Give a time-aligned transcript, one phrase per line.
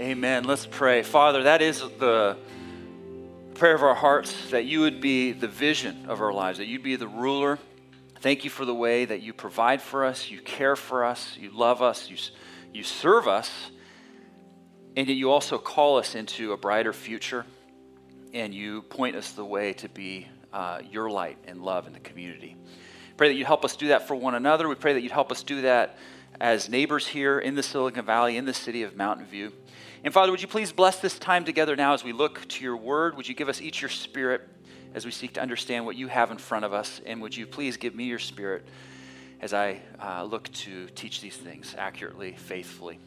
[0.00, 0.44] Amen.
[0.44, 1.02] Let's pray.
[1.02, 2.38] Father, that is the
[3.52, 6.82] prayer of our hearts that you would be the vision of our lives, that you'd
[6.82, 7.58] be the ruler.
[8.22, 11.50] Thank you for the way that you provide for us, you care for us, you
[11.50, 12.16] love us, you,
[12.72, 13.70] you serve us,
[14.96, 17.44] and yet you also call us into a brighter future,
[18.32, 22.00] and you point us the way to be uh, your light and love in the
[22.00, 22.56] community.
[23.18, 24.66] Pray that you'd help us do that for one another.
[24.66, 25.98] We pray that you'd help us do that
[26.40, 29.52] as neighbors here in the Silicon Valley, in the city of Mountain View.
[30.02, 32.76] And Father, would you please bless this time together now as we look to your
[32.76, 33.18] word?
[33.18, 34.40] Would you give us each your spirit
[34.94, 37.02] as we seek to understand what you have in front of us?
[37.04, 38.66] And would you please give me your spirit
[39.42, 42.98] as I uh, look to teach these things accurately, faithfully?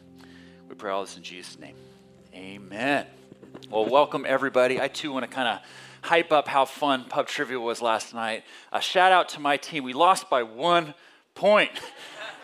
[0.68, 1.74] We pray all this in Jesus' name.
[2.32, 3.06] Amen.
[3.68, 4.80] Well, welcome everybody.
[4.80, 5.66] I too want to kind of
[6.02, 8.44] hype up how fun pub trivia was last night.
[8.70, 9.82] A shout out to my team.
[9.82, 10.94] We lost by one
[11.34, 11.72] point.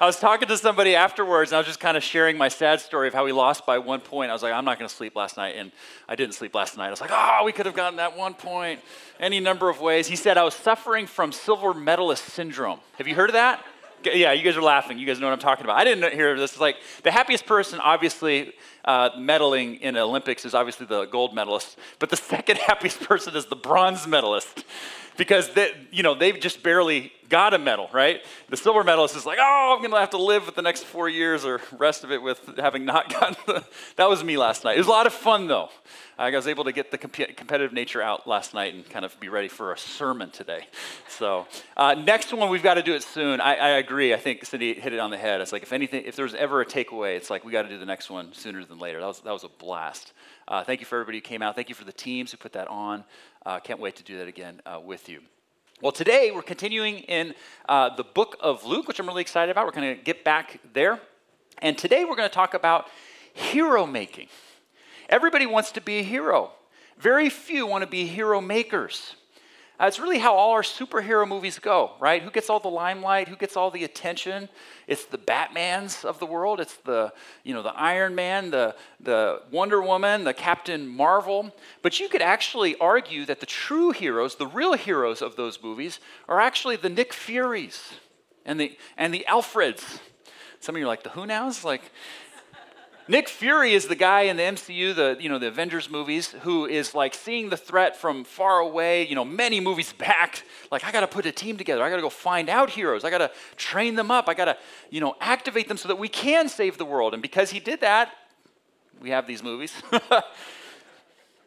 [0.00, 2.80] I was talking to somebody afterwards, and I was just kind of sharing my sad
[2.80, 4.30] story of how we lost by one point.
[4.30, 5.72] I was like, I'm not going to sleep last night, and
[6.08, 6.86] I didn't sleep last night.
[6.86, 8.80] I was like, oh, we could have gotten that one point
[9.20, 10.06] any number of ways.
[10.06, 12.80] He said I was suffering from silver medalist syndrome.
[12.96, 13.62] Have you heard of that?
[14.02, 14.98] Yeah, you guys are laughing.
[14.98, 15.76] You guys know what I'm talking about.
[15.76, 16.52] I didn't hear this.
[16.52, 18.54] It's like the happiest person, obviously,
[18.86, 23.44] uh, medaling in Olympics is obviously the gold medalist, but the second happiest person is
[23.44, 24.64] the bronze medalist
[25.20, 28.24] because they, you know they've just barely got a medal, right?
[28.48, 31.10] The silver medalist is like, oh, I'm to have to live with the next four
[31.10, 33.62] years or rest of it with having not gotten the.
[33.96, 34.76] That was me last night.
[34.76, 35.68] It was a lot of fun though.
[36.16, 39.18] I was able to get the comp- competitive nature out last night and kind of
[39.20, 40.66] be ready for a sermon today.
[41.08, 43.40] So uh, next one, we've got to do it soon.
[43.40, 44.12] I, I, agree.
[44.12, 45.40] I think Cindy hit it on the head.
[45.40, 47.78] It's like if anything, if there's ever a takeaway, it's like we got to do
[47.78, 49.00] the next one sooner than later.
[49.00, 50.12] That was that was a blast.
[50.50, 51.54] Uh, thank you for everybody who came out.
[51.54, 53.04] Thank you for the teams who put that on.
[53.46, 55.20] Uh, can't wait to do that again uh, with you.
[55.80, 57.34] Well, today we're continuing in
[57.68, 59.64] uh, the book of Luke, which I'm really excited about.
[59.64, 61.00] We're going to get back there.
[61.58, 62.88] And today we're going to talk about
[63.32, 64.26] hero making.
[65.08, 66.50] Everybody wants to be a hero,
[66.98, 69.14] very few want to be hero makers.
[69.80, 72.22] Uh, it's really how all our superhero movies go, right?
[72.22, 73.28] Who gets all the limelight?
[73.28, 74.50] Who gets all the attention?
[74.86, 76.60] It's the Batmans of the world.
[76.60, 81.54] It's the, you know, the Iron Man, the, the Wonder Woman, the Captain Marvel.
[81.80, 85.98] But you could actually argue that the true heroes, the real heroes of those movies,
[86.28, 87.94] are actually the Nick Furies
[88.44, 90.00] and the, and the Alfreds.
[90.60, 91.64] Some of you are like, the who nows?
[91.64, 91.90] Like,
[93.10, 96.64] Nick Fury is the guy in the MCU, the you know the Avengers movies, who
[96.64, 99.04] is like seeing the threat from far away.
[99.04, 100.44] You know, many movies back.
[100.70, 101.82] Like I got to put a team together.
[101.82, 103.02] I got to go find out heroes.
[103.02, 104.28] I got to train them up.
[104.28, 104.56] I got to
[104.90, 107.12] you know activate them so that we can save the world.
[107.12, 108.12] And because he did that,
[109.00, 109.72] we have these movies.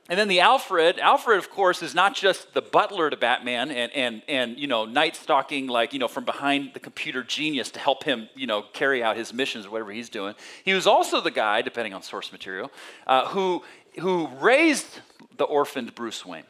[0.09, 3.90] And then the Alfred, Alfred, of course, is not just the butler to Batman and,
[3.94, 7.80] and, and you know, night stalking, like, you know, from behind the computer genius to
[7.80, 10.36] help him, you know, carry out his missions or whatever he's doing.
[10.66, 12.69] He was also the guy, depending on source material,
[13.08, 13.63] uh, who,
[14.02, 15.00] who raised
[15.38, 16.44] the orphaned Bruce Wayne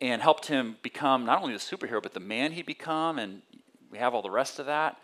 [0.00, 3.18] and helped him become not only the superhero, but the man he become.
[3.18, 3.42] And
[3.90, 4.96] we have all the rest of that.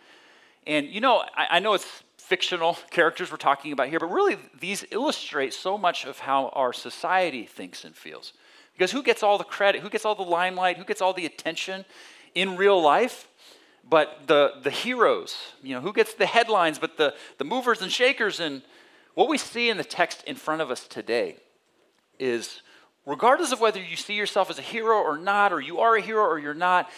[0.67, 4.37] And, you know, I, I know it's fictional characters we're talking about here, but really
[4.59, 8.33] these illustrate so much of how our society thinks and feels.
[8.73, 9.83] Because who gets all the credit?
[9.83, 10.77] Who gets all the limelight?
[10.79, 11.85] Who gets all the attention
[12.35, 13.29] in real life?
[13.89, 17.91] But the, the heroes, you know, who gets the headlines, but the, the movers and
[17.91, 18.41] shakers.
[18.41, 18.63] And
[19.15, 21.37] what we see in the text in front of us today
[22.19, 22.63] is
[23.05, 26.01] regardless of whether you see yourself as a hero or not, or you are a
[26.01, 26.89] hero or you're not,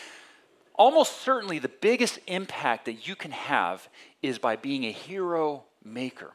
[0.74, 3.88] almost certainly the biggest impact that you can have
[4.22, 6.32] is by being a hero maker.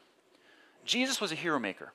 [0.85, 1.93] Jesus was a hero maker.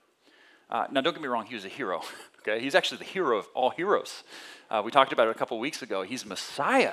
[0.70, 2.02] Uh, now, don't get me wrong, he was a hero.
[2.46, 4.22] Okay, he's actually the hero of all heroes.
[4.70, 6.02] Uh, we talked about it a couple weeks ago.
[6.02, 6.92] He's Messiah.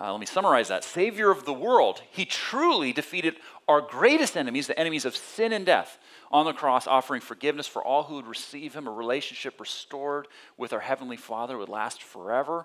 [0.00, 2.00] Uh, let me summarize that Savior of the world.
[2.12, 5.98] He truly defeated our greatest enemies, the enemies of sin and death,
[6.30, 10.72] on the cross, offering forgiveness for all who would receive Him, a relationship restored with
[10.72, 12.64] our Heavenly Father would last forever.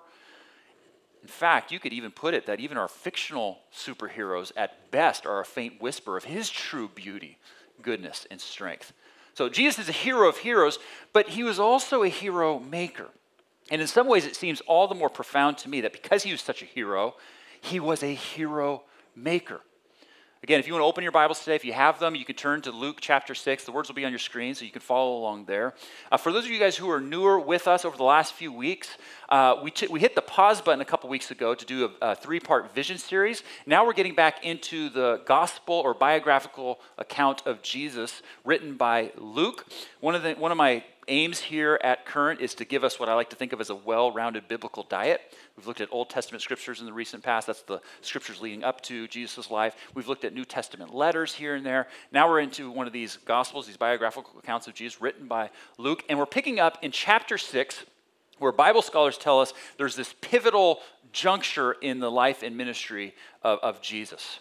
[1.24, 5.40] In fact, you could even put it that even our fictional superheroes, at best, are
[5.40, 7.38] a faint whisper of his true beauty,
[7.80, 8.92] goodness, and strength.
[9.32, 10.78] So Jesus is a hero of heroes,
[11.14, 13.08] but he was also a hero maker.
[13.70, 16.30] And in some ways, it seems all the more profound to me that because he
[16.30, 17.14] was such a hero,
[17.58, 18.82] he was a hero
[19.16, 19.62] maker.
[20.44, 22.36] Again, if you want to open your Bibles today, if you have them, you can
[22.36, 23.64] turn to Luke chapter 6.
[23.64, 25.72] The words will be on your screen, so you can follow along there.
[26.12, 28.52] Uh, for those of you guys who are newer with us over the last few
[28.52, 28.90] weeks,
[29.30, 32.10] uh, we, t- we hit the pause button a couple weeks ago to do a,
[32.10, 33.42] a three part vision series.
[33.64, 39.64] Now we're getting back into the gospel or biographical account of Jesus written by Luke.
[40.00, 43.08] One of, the, one of my aims here at Current is to give us what
[43.08, 45.20] I like to think of as a well rounded biblical diet.
[45.56, 47.46] We've looked at Old Testament scriptures in the recent past.
[47.46, 49.76] That's the scriptures leading up to Jesus' life.
[49.94, 51.88] We've looked at New Testament letters here and there.
[52.12, 56.04] Now we're into one of these Gospels, these biographical accounts of Jesus written by Luke.
[56.08, 57.84] And we're picking up in chapter 6,
[58.38, 60.80] where Bible scholars tell us there's this pivotal
[61.12, 64.40] juncture in the life and ministry of, of Jesus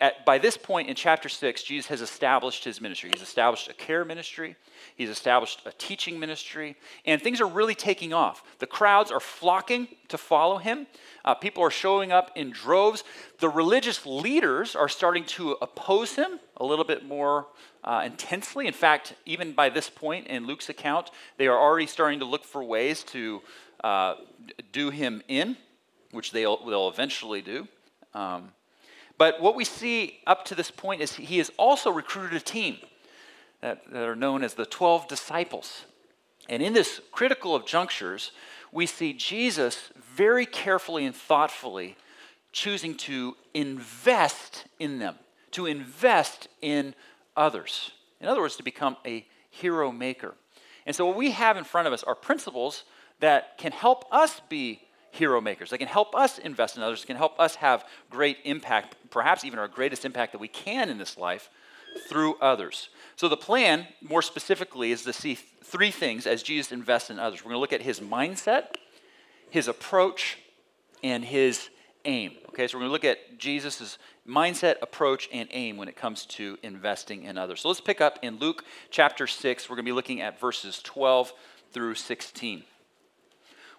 [0.00, 3.10] at, by this point in chapter 6, Jesus has established his ministry.
[3.12, 4.56] He's established a care ministry,
[4.94, 8.42] he's established a teaching ministry, and things are really taking off.
[8.58, 10.86] The crowds are flocking to follow him,
[11.24, 13.04] uh, people are showing up in droves.
[13.40, 17.46] The religious leaders are starting to oppose him a little bit more
[17.82, 18.66] uh, intensely.
[18.66, 22.44] In fact, even by this point in Luke's account, they are already starting to look
[22.44, 23.42] for ways to
[23.82, 24.14] uh,
[24.72, 25.56] do him in,
[26.12, 27.66] which they'll, they'll eventually do.
[28.14, 28.52] Um,
[29.18, 32.76] but what we see up to this point is he has also recruited a team
[33.60, 35.84] that, that are known as the 12 disciples.
[36.48, 38.32] And in this critical of junctures,
[38.72, 41.96] we see Jesus very carefully and thoughtfully
[42.52, 45.16] choosing to invest in them,
[45.52, 46.94] to invest in
[47.36, 47.92] others.
[48.20, 50.34] In other words, to become a hero maker.
[50.86, 52.84] And so, what we have in front of us are principles
[53.20, 54.85] that can help us be
[55.16, 55.70] hero makers.
[55.70, 59.58] They can help us invest in others, can help us have great impact, perhaps even
[59.58, 61.50] our greatest impact that we can in this life
[62.08, 62.88] through others.
[63.16, 67.40] So the plan, more specifically, is to see three things as Jesus invests in others.
[67.40, 68.76] We're going to look at his mindset,
[69.50, 70.38] his approach,
[71.02, 71.68] and his
[72.04, 72.32] aim.
[72.48, 73.98] Okay, so we're going to look at Jesus'
[74.28, 77.60] mindset, approach, and aim when it comes to investing in others.
[77.60, 79.68] So let's pick up in Luke chapter 6.
[79.68, 81.32] We're going to be looking at verses 12
[81.72, 82.64] through 16.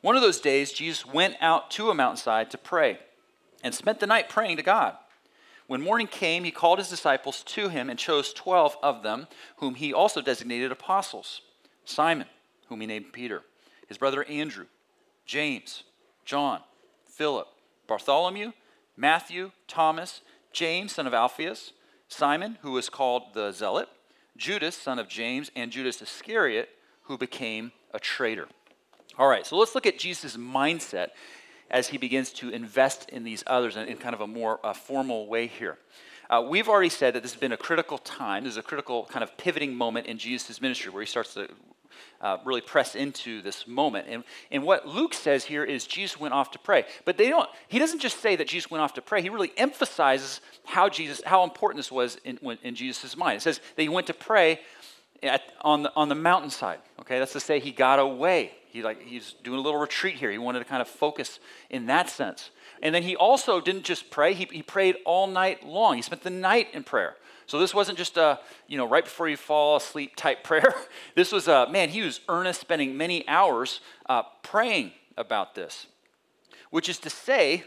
[0.07, 2.99] One of those days, Jesus went out to a mountainside to pray
[3.61, 4.95] and spent the night praying to God.
[5.67, 9.27] When morning came, he called his disciples to him and chose 12 of them,
[9.57, 11.41] whom he also designated apostles
[11.83, 12.27] Simon,
[12.69, 13.43] whom he named Peter,
[13.89, 14.67] his brother Andrew,
[15.25, 15.83] James,
[16.23, 16.61] John,
[17.05, 17.49] Philip,
[17.85, 18.53] Bartholomew,
[18.95, 20.21] Matthew, Thomas,
[20.53, 21.73] James, son of Alphaeus,
[22.07, 23.89] Simon, who was called the Zealot,
[24.37, 26.69] Judas, son of James, and Judas Iscariot,
[27.01, 28.47] who became a traitor.
[29.17, 31.09] All right, so let's look at Jesus' mindset
[31.71, 34.73] as he begins to invest in these others in, in kind of a more uh,
[34.73, 35.79] formal way here.
[36.29, 38.43] Uh, we've already said that this has been a critical time.
[38.43, 41.47] This is a critical kind of pivoting moment in Jesus' ministry where he starts to
[42.21, 44.05] uh, really press into this moment.
[44.07, 46.85] And, and what Luke says here is Jesus went off to pray.
[47.05, 49.23] But they don't, he doesn't just say that Jesus went off to pray.
[49.23, 53.37] He really emphasizes how Jesus, how important this was in, in Jesus' mind.
[53.37, 54.59] It says that he went to pray
[55.23, 56.79] at, on, the, on the mountainside.
[56.99, 58.51] Okay, that's to say he got away.
[58.69, 60.31] He like he's doing a little retreat here.
[60.31, 62.51] He wanted to kind of focus in that sense.
[62.81, 65.95] And then he also didn't just pray, he, he prayed all night long.
[65.95, 67.15] He spent the night in prayer.
[67.47, 70.75] So this wasn't just a, you know, right before you fall asleep type prayer.
[71.15, 75.87] this was a, man, he was earnest, spending many hours uh, praying about this.
[76.69, 77.63] Which is to say,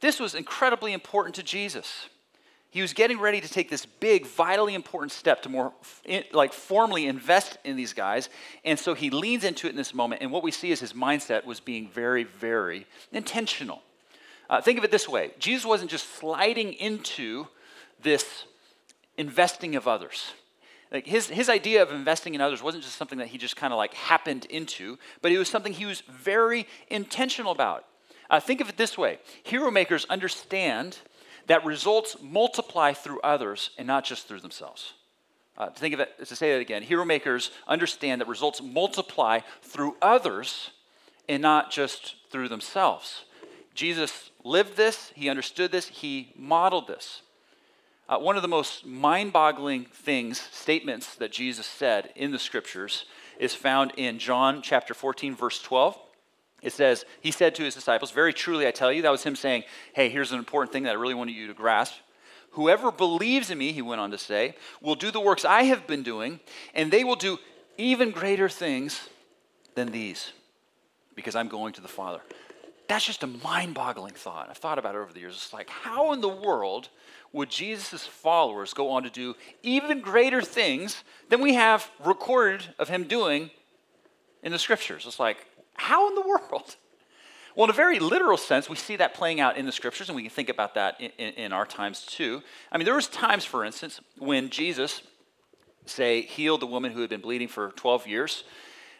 [0.00, 2.08] this was incredibly important to Jesus
[2.74, 5.72] he was getting ready to take this big, vitally important step to more,
[6.32, 8.28] like, formally invest in these guys.
[8.64, 10.22] And so he leans into it in this moment.
[10.22, 13.80] And what we see is his mindset was being very, very intentional.
[14.50, 17.46] Uh, think of it this way Jesus wasn't just sliding into
[18.02, 18.44] this
[19.16, 20.32] investing of others.
[20.90, 23.72] Like his, his idea of investing in others wasn't just something that he just kind
[23.72, 27.84] of like happened into, but it was something he was very intentional about.
[28.28, 30.98] Uh, think of it this way hero makers understand
[31.46, 34.94] that results multiply through others and not just through themselves.
[35.56, 39.40] Uh, to think of it, to say that again, hero makers understand that results multiply
[39.62, 40.70] through others
[41.28, 43.24] and not just through themselves.
[43.74, 47.22] Jesus lived this, he understood this, he modeled this.
[48.08, 53.06] Uh, one of the most mind boggling things, statements that Jesus said in the scriptures,
[53.38, 55.98] is found in John chapter 14, verse 12.
[56.64, 59.36] It says, He said to his disciples, Very truly I tell you, that was him
[59.36, 61.94] saying, Hey, here's an important thing that I really wanted you to grasp.
[62.52, 65.88] Whoever believes in me, he went on to say, will do the works I have
[65.88, 66.38] been doing,
[66.72, 67.38] and they will do
[67.76, 69.08] even greater things
[69.74, 70.32] than these,
[71.16, 72.20] because I'm going to the Father.
[72.86, 74.48] That's just a mind boggling thought.
[74.50, 75.34] I've thought about it over the years.
[75.34, 76.90] It's like, how in the world
[77.32, 82.88] would Jesus' followers go on to do even greater things than we have recorded of
[82.88, 83.50] him doing
[84.44, 85.06] in the scriptures?
[85.08, 86.76] It's like, how in the world?
[87.56, 90.16] Well, in a very literal sense, we see that playing out in the scriptures, and
[90.16, 92.42] we can think about that in, in, in, our times too.
[92.72, 95.02] I mean, there was times, for instance, when Jesus,
[95.86, 98.42] say, healed the woman who had been bleeding for 12 years.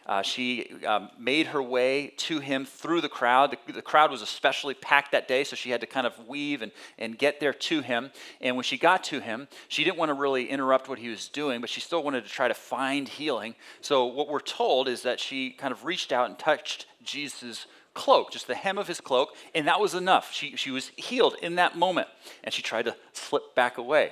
[0.05, 3.57] Uh, she um, made her way to him through the crowd.
[3.65, 6.61] The, the, crowd was especially packed that day, so she had to kind of weave
[6.61, 8.11] and, and get there to him.
[8.39, 11.27] And when she got to him, she didn't want to really interrupt what he was
[11.27, 13.55] doing, but she still wanted to try to find healing.
[13.81, 18.31] So, what we're told is that she kind of reached out and touched Jesus' cloak,
[18.31, 20.31] just the hem of his cloak, and that was enough.
[20.31, 22.09] She, she was healed in that moment,
[22.43, 24.11] and she tried to slip back away.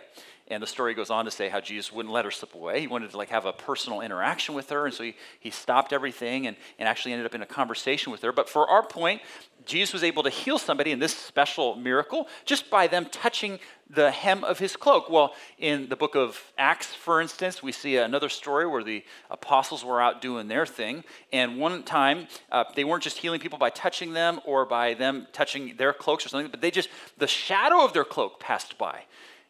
[0.50, 2.82] And the story goes on to say how Jesus wouldn't let her slip away.
[2.82, 5.94] He wanted to like have a personal interaction with her, and so he, he stopped
[5.94, 8.34] everything and, and actually ended up in a conversation with her.
[8.34, 9.22] But for our point,
[9.66, 13.60] Jesus was able to heal somebody in this special miracle just by them touching
[13.90, 15.10] the hem of his cloak.
[15.10, 19.86] Well, in the book of Acts, for instance, we see another story where the apostles
[19.86, 21.04] were out doing their thing.
[21.32, 25.28] And one time, uh, they weren't just healing people by touching them or by them
[25.32, 29.04] touching their cloaks or something, but they just, the shadow of their cloak passed by.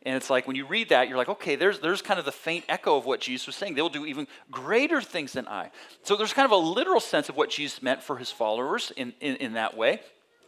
[0.05, 2.31] And it's like when you read that, you're like, okay, there's, there's kind of the
[2.31, 3.75] faint echo of what Jesus was saying.
[3.75, 5.71] They'll do even greater things than I.
[6.03, 9.13] So there's kind of a literal sense of what Jesus meant for his followers in,
[9.21, 10.01] in, in that way.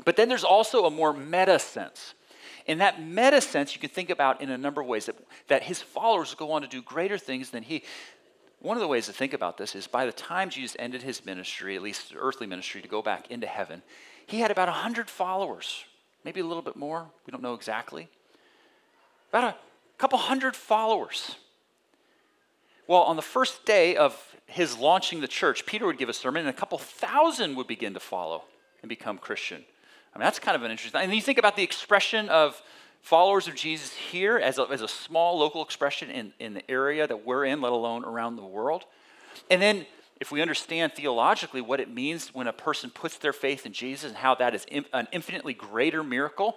[0.04, 2.16] But then there's also a more meta sense.
[2.66, 5.16] In that meta sense, you can think about in a number of ways that,
[5.48, 7.84] that his followers go on to do greater things than he.
[8.60, 11.26] One of the ways to think about this is by the time Jesus ended his
[11.26, 13.84] ministry, at least earthly ministry, to go back into heaven,
[14.26, 15.86] he had about 100 followers,
[16.26, 17.06] maybe a little bit more.
[17.26, 18.10] We don't know exactly
[19.29, 19.55] about a
[19.98, 21.36] couple hundred followers.
[22.88, 26.41] Well, on the first day of his launching the church, Peter would give a sermon,
[26.41, 28.44] and a couple thousand would begin to follow
[28.82, 29.63] and become Christian.
[30.13, 31.01] I mean, that's kind of an interesting.
[31.01, 32.62] And you think about the expression of
[33.01, 37.05] followers of Jesus here as a, as a small local expression in, in the area
[37.08, 38.86] that we're in, let alone around the world.
[39.50, 39.86] And then,
[40.22, 44.10] if we understand theologically what it means when a person puts their faith in Jesus
[44.10, 46.55] and how that is an infinitely greater miracle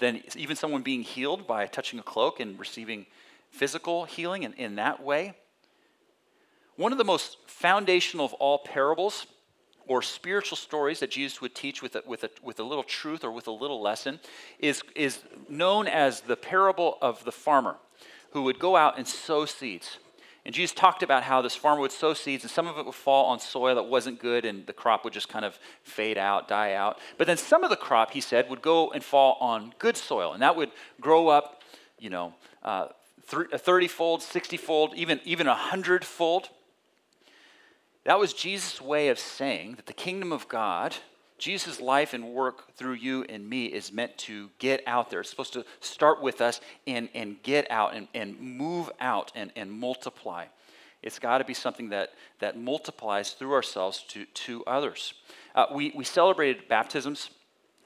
[0.00, 3.06] than even someone being healed by touching a cloak and receiving
[3.50, 5.34] physical healing in, in that way.
[6.76, 9.26] One of the most foundational of all parables
[9.86, 13.24] or spiritual stories that Jesus would teach with a, with a, with a little truth
[13.24, 14.20] or with a little lesson
[14.58, 17.76] is, is known as the parable of the farmer
[18.30, 19.98] who would go out and sow seeds.
[20.44, 22.94] And Jesus talked about how this farmer would sow seeds, and some of it would
[22.94, 26.48] fall on soil that wasn't good, and the crop would just kind of fade out,
[26.48, 26.98] die out.
[27.18, 30.32] But then some of the crop, he said, would go and fall on good soil,
[30.32, 30.70] and that would
[31.00, 31.62] grow up,
[31.98, 32.88] you know, uh,
[33.22, 36.48] 30 fold, 60 fold, even, even 100 fold.
[38.04, 40.96] That was Jesus' way of saying that the kingdom of God
[41.40, 45.20] Jesus' life and work through you and me is meant to get out there.
[45.20, 49.50] It's supposed to start with us and, and get out and, and move out and,
[49.56, 50.44] and multiply.
[51.02, 55.14] It's got to be something that, that multiplies through ourselves to, to others.
[55.54, 57.30] Uh, we, we celebrated baptisms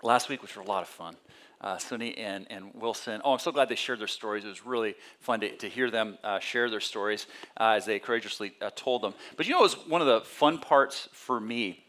[0.02, 1.16] last week, which were a lot of fun.
[1.60, 3.22] Uh, Sunny and, and Wilson.
[3.24, 4.44] Oh, I'm so glad they shared their stories.
[4.44, 7.26] It was really fun to, to hear them uh, share their stories
[7.58, 9.14] uh, as they courageously uh, told them.
[9.36, 11.83] But you know, it was one of the fun parts for me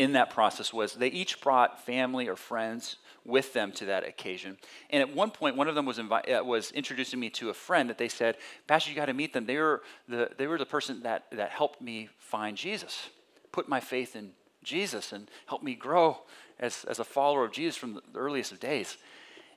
[0.00, 4.56] in that process was they each brought family or friends with them to that occasion.
[4.88, 7.54] And at one point, one of them was, invi- uh, was introducing me to a
[7.54, 9.44] friend that they said, Pastor, you got to meet them.
[9.44, 13.10] They were the, they were the person that, that helped me find Jesus,
[13.52, 14.30] put my faith in
[14.64, 16.22] Jesus, and helped me grow
[16.58, 18.96] as, as a follower of Jesus from the earliest of days.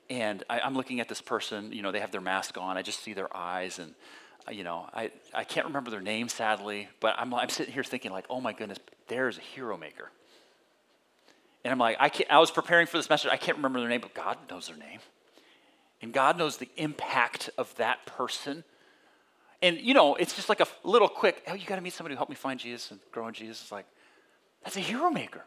[0.10, 2.76] And I, I'm looking at this person, you know, they have their mask on.
[2.76, 3.96] I just see their eyes and
[4.46, 7.86] uh, you know, I, I can't remember their name sadly, but I'm, I'm sitting here
[7.86, 10.12] thinking like, oh my goodness, there's a hero maker.
[11.64, 13.32] And I'm like, I, can't, I was preparing for this message.
[13.32, 15.00] I can't remember their name, but God knows their name.
[16.02, 18.64] And God knows the impact of that person.
[19.62, 22.16] And, you know, it's just like a little quick, oh, you got to meet somebody
[22.16, 23.62] who helped me find Jesus and grow in Jesus.
[23.62, 23.86] It's like,
[24.64, 25.46] that's a hero maker.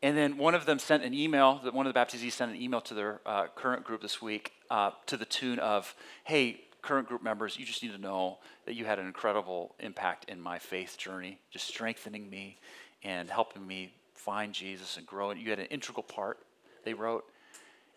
[0.00, 2.60] And then one of them sent an email, that one of the baptizees sent an
[2.60, 7.08] email to their uh, current group this week uh, to the tune of, hey, current
[7.08, 10.58] group members, you just need to know that you had an incredible impact in my
[10.58, 12.58] faith journey, just strengthening me
[13.02, 15.30] and helping me find Jesus and grow.
[15.30, 16.38] And you had an integral part,
[16.84, 17.24] they wrote.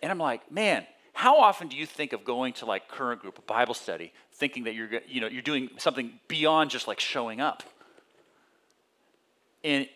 [0.01, 3.39] And I'm like, man, how often do you think of going to like current group,
[3.39, 7.41] a Bible study, thinking that you're, you know, you're doing something beyond just like showing
[7.41, 7.63] up?
[9.63, 9.87] And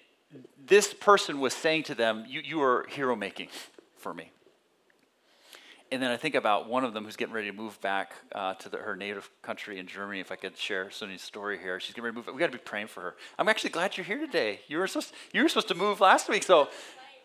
[0.66, 3.50] this person was saying to them, you, you are hero making
[3.98, 4.32] for me
[5.92, 8.54] and then I think about one of them who's getting ready to move back uh,
[8.56, 10.22] to the, her native country in Germany.
[10.22, 12.34] If I could share Sunny's story here, she's getting ready to move.
[12.34, 13.16] We got to be praying for her.
[13.38, 14.62] I'm actually glad you're here today.
[14.68, 16.70] You were supposed you were supposed to move last week, so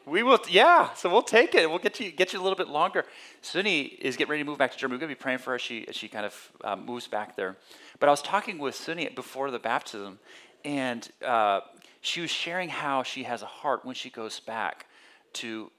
[0.04, 0.40] we will.
[0.48, 1.68] Yeah, so we'll take it.
[1.70, 3.04] We'll get you get you a little bit longer.
[3.40, 4.96] Sunny is getting ready to move back to Germany.
[4.96, 5.58] We're going to be praying for her.
[5.58, 7.56] She she kind of um, moves back there.
[8.00, 10.18] But I was talking with Sunny before the baptism,
[10.64, 11.60] and uh,
[12.00, 14.86] she was sharing how she has a heart when she goes back
[15.34, 15.70] to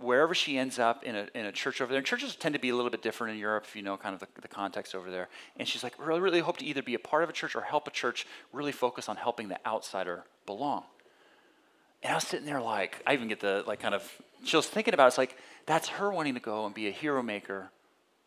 [0.00, 1.98] wherever she ends up in a, in a church over there.
[1.98, 4.14] And churches tend to be a little bit different in Europe, if you know kind
[4.14, 5.28] of the, the context over there.
[5.56, 7.62] And she's like, really, really hope to either be a part of a church or
[7.62, 10.84] help a church really focus on helping the outsider belong.
[12.02, 14.10] And I was sitting there like, I even get the like kind of
[14.44, 15.08] chills thinking about it.
[15.08, 15.36] It's like,
[15.66, 17.70] that's her wanting to go and be a hero maker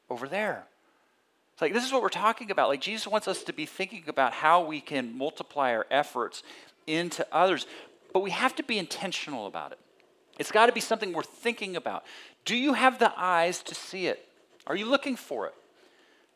[0.10, 0.66] over there.
[1.54, 2.70] It's like, this is what we're talking about.
[2.70, 6.42] Like, Jesus wants us to be thinking about how we can multiply our efforts
[6.88, 7.68] into others,
[8.14, 9.80] but we have to be intentional about it.
[10.40, 12.04] It's got to be something we're thinking about.
[12.46, 14.26] Do you have the eyes to see it?
[14.66, 15.54] Are you looking for it?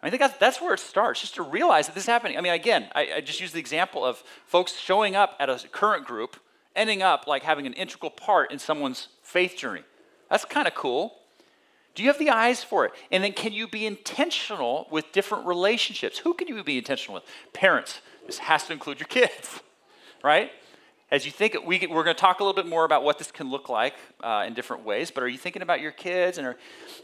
[0.03, 2.37] I think that's, that's where it starts, just to realize that this is happening.
[2.37, 5.57] I mean, again, I, I just use the example of folks showing up at a
[5.71, 6.35] current group,
[6.75, 9.83] ending up like having an integral part in someone's faith journey.
[10.29, 11.15] That's kind of cool.
[11.95, 12.91] Do you have the eyes for it?
[13.11, 16.17] And then can you be intentional with different relationships?
[16.17, 17.23] Who can you be intentional with?
[17.53, 18.01] Parents.
[18.25, 19.61] This has to include your kids,
[20.23, 20.51] right?
[21.13, 23.31] As you think, we, we're going to talk a little bit more about what this
[23.31, 23.93] can look like
[24.23, 26.55] uh, in different ways, but are you thinking about your kids and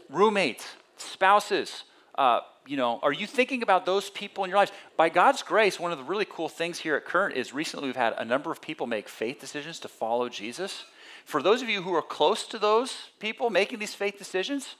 [0.08, 1.84] roommates, spouses?
[2.16, 4.72] Uh, you know, are you thinking about those people in your lives?
[4.96, 7.94] By God's grace, one of the really cool things here at Current is recently we've
[7.94, 10.86] had a number of people make faith decisions to follow Jesus.
[11.24, 14.74] For those of you who are close to those people making these faith decisions,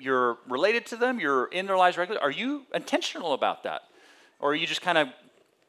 [0.00, 2.24] you're related to them, you're in their lives regularly.
[2.24, 3.82] Are you intentional about that?
[4.38, 5.08] Or are you just kind of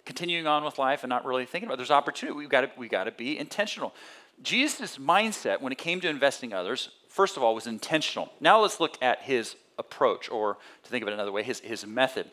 [0.07, 1.77] continuing on with life and not really thinking about it.
[1.77, 2.35] There's opportunity.
[2.35, 3.93] We've got to, we've got to be intentional.
[4.41, 8.29] Jesus' mindset when it came to investing others, first of all, was intentional.
[8.39, 11.85] Now let's look at his approach, or to think of it another way, his, his
[11.85, 12.31] method.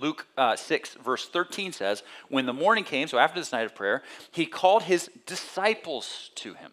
[0.00, 3.74] Luke uh, 6, verse 13 says, When the morning came, so after this night of
[3.74, 6.72] prayer, he called his disciples to him.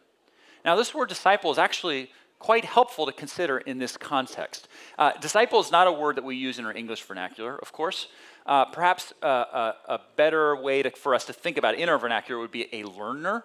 [0.64, 2.10] Now, this word disciple is actually
[2.40, 4.68] quite helpful to consider in this context.
[4.98, 8.08] Uh, disciple is not a word that we use in our English vernacular, of course.
[8.46, 11.90] Uh, perhaps a, a, a, better way to, for us to think about it in
[11.90, 13.44] our vernacular would be a learner.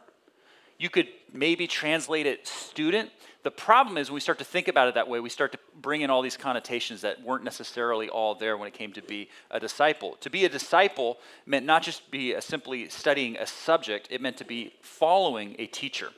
[0.79, 3.11] You could maybe translate it student.
[3.43, 5.59] The problem is when we start to think about it that way, we start to
[5.81, 9.29] bring in all these connotations that weren't necessarily all there when it came to be
[9.51, 10.17] a disciple.
[10.21, 14.39] To be a disciple meant not just be a simply studying a subject, it meant
[14.39, 16.11] to be following a teacher.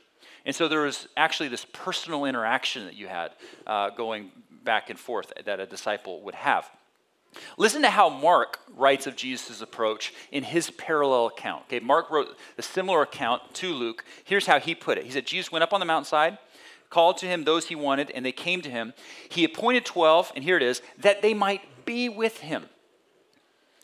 [0.47, 3.33] And so there was actually this personal interaction that you had
[3.67, 4.31] uh, going
[4.65, 6.71] back and forth that a disciple would have.
[7.57, 11.65] Listen to how Mark writes of Jesus' approach in his parallel account.
[11.67, 14.05] Okay, Mark wrote a similar account to Luke.
[14.25, 15.05] Here's how he put it.
[15.05, 16.39] He said, Jesus went up on the mountainside,
[16.91, 18.95] called to him those he wanted, and they came to him.
[19.29, 22.67] He appointed 12, and here it is, that they might be with him.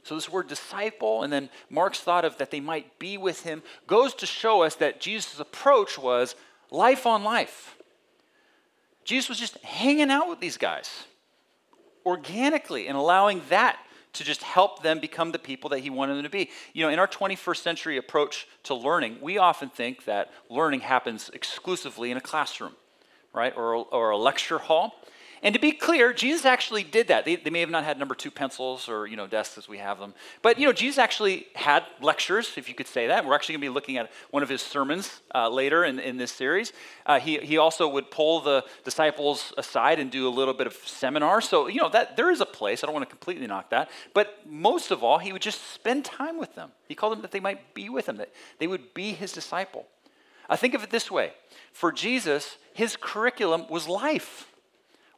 [0.04, 3.62] So, this word disciple, and then Mark's thought of that they might be with him,
[3.86, 6.34] goes to show us that Jesus' approach was
[6.70, 7.76] life on life.
[9.04, 11.04] Jesus was just hanging out with these guys
[12.06, 13.78] organically and allowing that
[14.14, 16.50] to just help them become the people that he wanted them to be.
[16.72, 21.30] You know, in our 21st century approach to learning, we often think that learning happens
[21.34, 22.74] exclusively in a classroom,
[23.32, 24.94] right, or, or a lecture hall.
[25.44, 27.26] And to be clear, Jesus actually did that.
[27.26, 29.76] They, they, may have not had number two pencils or you know desks as we
[29.76, 33.26] have them, but you know Jesus actually had lectures, if you could say that.
[33.26, 36.16] We're actually going to be looking at one of his sermons uh, later in, in
[36.16, 36.72] this series.
[37.04, 40.72] Uh, he, he also would pull the disciples aside and do a little bit of
[40.86, 41.42] seminar.
[41.42, 42.82] So you know that there is a place.
[42.82, 46.06] I don't want to completely knock that, but most of all, he would just spend
[46.06, 46.70] time with them.
[46.88, 49.86] He called them that they might be with him, that they would be his disciple.
[50.48, 51.34] I think of it this way:
[51.70, 54.48] for Jesus, his curriculum was life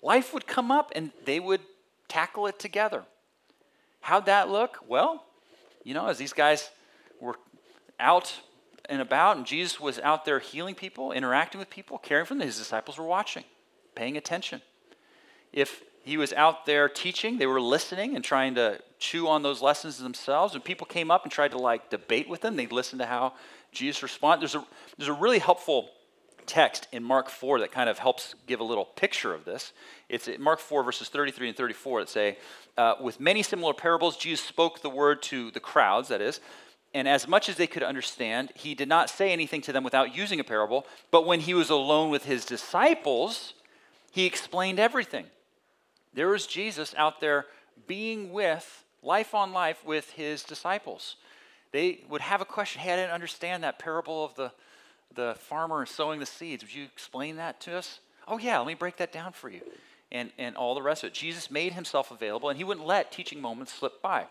[0.06, 1.60] life would come up and they would
[2.06, 3.02] tackle it together.
[4.00, 4.78] How'd that look?
[4.86, 5.24] Well,
[5.82, 6.70] you know, as these guys
[7.20, 7.34] were
[7.98, 8.32] out
[8.88, 12.46] and about, and Jesus was out there healing people, interacting with people, caring for them,
[12.46, 13.42] his disciples were watching,
[13.96, 14.62] paying attention.
[15.52, 19.60] If he was out there teaching, they were listening and trying to chew on those
[19.60, 20.52] lessons themselves.
[20.52, 23.32] When people came up and tried to like debate with them, they'd listen to how
[23.72, 24.42] Jesus responded.
[24.42, 24.66] There's a,
[24.96, 25.90] there's a really helpful
[26.46, 29.72] text in Mark 4 that kind of helps give a little picture of this.
[30.08, 32.38] It's Mark 4, verses 33 and 34 that say,
[32.76, 36.40] uh, With many similar parables, Jesus spoke the word to the crowds, that is,
[36.96, 40.16] and as much as they could understand, he did not say anything to them without
[40.16, 40.86] using a parable.
[41.10, 43.52] But when he was alone with his disciples,
[44.12, 45.26] he explained everything.
[46.14, 47.44] There was Jesus out there
[47.86, 51.16] being with, life on life, with his disciples.
[51.70, 54.52] They would have a question Hey, I didn't understand that parable of the
[55.14, 56.62] the farmer sowing the seeds.
[56.62, 58.00] Would you explain that to us?
[58.28, 59.60] Oh, yeah, let me break that down for you.
[60.12, 61.14] And, and all the rest of it.
[61.14, 64.26] Jesus made himself available, and he wouldn't let teaching moments slip by.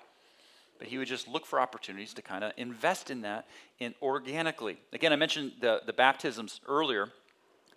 [0.79, 3.47] But he would just look for opportunities to kind of invest in that
[3.79, 4.77] in organically.
[4.93, 7.09] Again, I mentioned the, the baptisms earlier.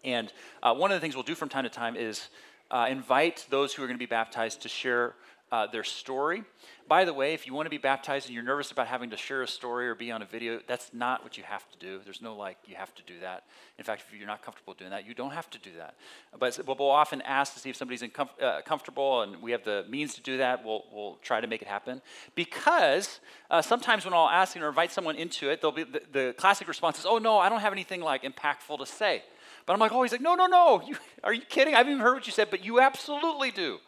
[0.05, 0.33] And
[0.63, 2.29] uh, one of the things we'll do from time to time is
[2.71, 5.15] uh, invite those who are going to be baptized to share
[5.51, 6.45] uh, their story.
[6.87, 9.17] By the way, if you want to be baptized and you're nervous about having to
[9.17, 12.01] share a story or be on a video, that's not what you have to do.
[12.03, 13.45] There's no like, you have to do that.
[13.79, 15.97] In fact, if you're not comfortable doing that, you don't have to do that.
[16.39, 19.85] But we'll often ask to see if somebody's incom- uh, comfortable and we have the
[19.89, 20.65] means to do that.
[20.65, 22.01] We'll, we'll try to make it happen.
[22.35, 26.35] Because uh, sometimes when I'll ask or invite someone into it, they'll be, the, the
[26.39, 29.23] classic response is, oh no, I don't have anything like impactful to say.
[29.67, 30.81] But I'm like, oh, he's like, no, no, no.
[30.87, 31.75] You, are you kidding?
[31.75, 33.79] I haven't even heard what you said, but you absolutely do.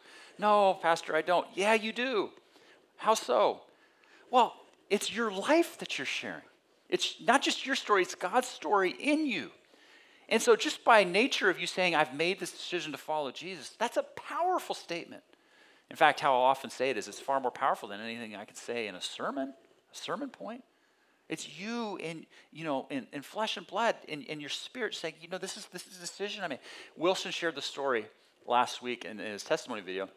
[0.40, 1.46] No, Pastor, I don't.
[1.55, 2.31] Yeah, you do.
[2.96, 3.61] How so?
[4.31, 4.55] Well,
[4.88, 6.42] it's your life that you're sharing.
[6.88, 9.50] It's not just your story, it's God's story in you.
[10.31, 13.74] And so, just by nature of you saying, I've made this decision to follow Jesus,
[13.79, 15.22] that's a powerful statement.
[15.90, 18.44] In fact, how I often say it is, it's far more powerful than anything I
[18.44, 19.53] could say in a sermon,
[19.92, 20.64] a sermon point.
[21.29, 25.14] It's you in, you know, in, in flesh and blood, in, in your spirit saying,
[25.20, 26.61] you know, this is, this is a decision I made.
[26.96, 28.07] Wilson shared the story
[28.46, 30.09] last week in, in his testimony video,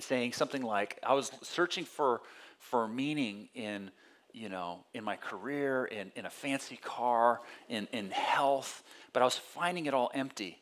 [0.00, 2.20] saying something like, I was searching for,
[2.58, 3.90] for meaning in,
[4.32, 9.24] you know, in my career, in, in a fancy car, in, in health, but I
[9.24, 10.58] was finding it all empty.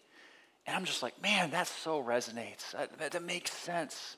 [0.67, 2.73] And I'm just like, man, that so resonates.
[2.73, 4.17] That, that, makes sense.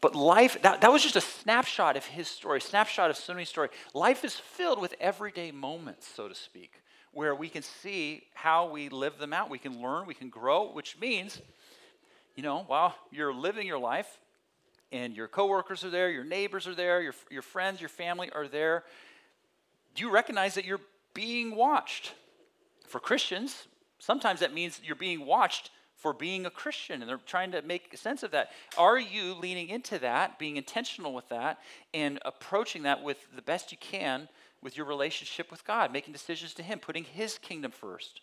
[0.00, 3.68] But life, that, that was just a snapshot of his story, snapshot of Sunny's story.
[3.94, 8.88] Life is filled with everyday moments, so to speak, where we can see how we
[8.88, 9.50] live them out.
[9.50, 11.42] We can learn, we can grow, which means,
[12.38, 14.20] you know, while you're living your life
[14.92, 18.46] and your coworkers are there, your neighbors are there, your, your friends, your family are
[18.46, 18.84] there,
[19.96, 20.80] do you recognize that you're
[21.14, 22.14] being watched?
[22.86, 23.66] For Christians,
[23.98, 27.96] sometimes that means you're being watched for being a Christian, and they're trying to make
[27.98, 28.52] sense of that.
[28.76, 31.58] Are you leaning into that, being intentional with that,
[31.92, 34.28] and approaching that with the best you can
[34.62, 38.20] with your relationship with God, making decisions to Him, putting His kingdom first?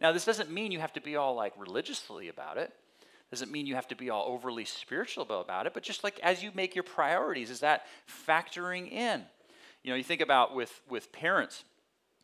[0.00, 2.72] Now, this doesn't mean you have to be all like religiously about it.
[3.30, 6.42] Doesn't mean you have to be all overly spiritual about it, but just like as
[6.42, 7.86] you make your priorities, is that
[8.26, 9.22] factoring in?
[9.84, 11.64] You know, you think about with with parents.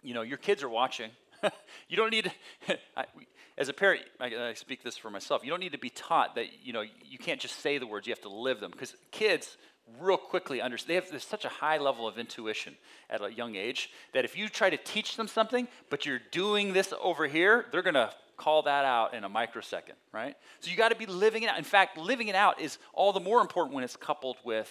[0.02, 1.10] You know, your kids are watching.
[1.88, 2.32] you don't need
[2.66, 3.04] to, I,
[3.56, 5.44] as a parent, I, I, speak this for myself.
[5.44, 8.06] You don't need to be taught that you know you can't just say the words;
[8.06, 8.72] you have to live them.
[8.72, 9.56] Because kids
[10.00, 10.90] real quickly understand.
[10.90, 12.76] They have there's such a high level of intuition
[13.08, 16.72] at a young age that if you try to teach them something, but you're doing
[16.72, 20.36] this over here, they're gonna call that out in a microsecond, right?
[20.60, 21.58] So you got to be living it out.
[21.58, 24.70] In fact, living it out is all the more important when it's coupled with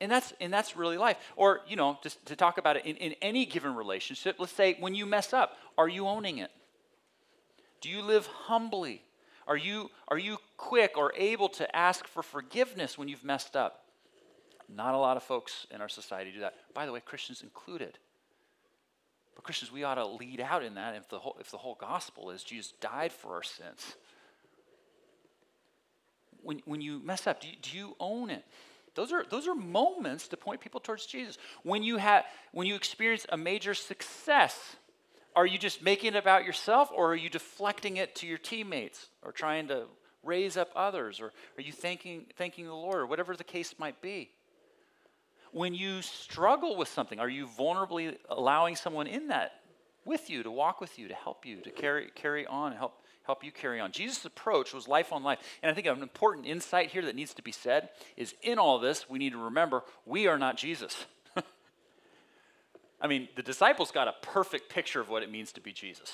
[0.00, 2.96] and that's and that's really life or you know just to talk about it in,
[2.96, 6.50] in any given relationship let's say when you mess up are you owning it
[7.80, 9.02] do you live humbly?
[9.46, 13.84] Are you, are you quick or able to ask for forgiveness when you've messed up?
[14.68, 16.54] Not a lot of folks in our society do that.
[16.74, 17.98] By the way, Christians included.
[19.34, 21.76] But Christians, we ought to lead out in that if the whole, if the whole
[21.80, 23.96] gospel is Jesus died for our sins.
[26.42, 28.44] When, when you mess up, do you, do you own it?
[28.94, 31.38] Those are, those are moments to point people towards Jesus.
[31.62, 34.58] When you, have, when you experience a major success,
[35.36, 39.06] are you just making it about yourself or are you deflecting it to your teammates
[39.22, 39.84] or trying to
[40.24, 44.02] raise up others or are you thanking, thanking the Lord or whatever the case might
[44.02, 44.30] be?
[45.52, 49.60] When you struggle with something, are you vulnerably allowing someone in that
[50.04, 53.42] with you to walk with you, to help you, to carry, carry on, help, help
[53.42, 53.90] you carry on?
[53.90, 55.38] Jesus' approach was life on life.
[55.62, 58.78] And I think an important insight here that needs to be said is in all
[58.78, 61.06] this, we need to remember we are not Jesus.
[63.00, 66.12] I mean, the disciples got a perfect picture of what it means to be Jesus.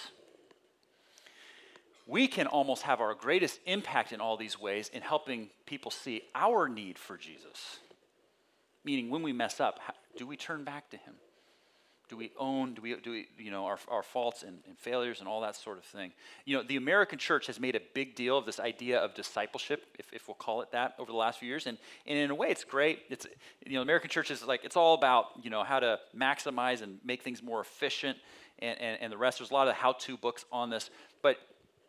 [2.07, 6.23] We can almost have our greatest impact in all these ways in helping people see
[6.35, 7.81] our need for Jesus.
[8.87, 9.81] Meaning, when we mess up,
[10.17, 11.15] do we turn back to Him?
[12.09, 15.19] Do we own, do we, do we you know, our, our faults and, and, failures
[15.19, 16.13] and all that sort of thing?
[16.45, 19.85] You know, the American church has made a big deal of this idea of discipleship,
[19.99, 21.67] if, if we'll call it that, over the last few years.
[21.67, 23.01] And, and in a way, it's great.
[23.11, 23.27] It's,
[23.67, 27.01] you know, American church is like, it's all about, you know, how to maximize and
[27.05, 28.17] make things more efficient
[28.61, 29.39] and, and, and the rest.
[29.39, 30.91] There's a lot of how-to books on this.
[31.23, 31.39] But,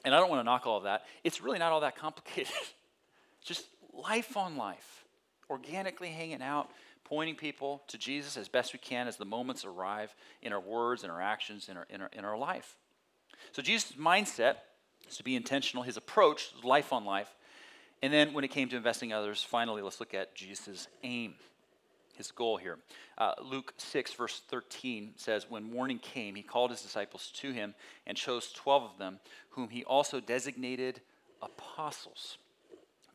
[0.04, 1.04] and I don't want to knock all of that.
[1.24, 2.54] It's really not all that complicated.
[3.46, 5.06] just life on life,
[5.48, 6.72] organically hanging out,
[7.10, 11.04] pointing people to Jesus as best we can as the moments arrive in our words
[11.04, 12.76] and our actions in our, in our, in our life.
[13.52, 14.56] So Jesus' mindset
[15.10, 15.84] is to be intentional.
[15.84, 17.34] His approach life on life.
[18.02, 21.36] And then when it came to investing others, finally, let's look at Jesus' aim,
[22.16, 22.78] his goal here.
[23.18, 27.74] Uh, Luke 6, verse 13 says, When morning came, he called his disciples to him
[28.06, 29.20] and chose 12 of them,
[29.52, 31.02] whom he also designated
[31.42, 32.38] apostles.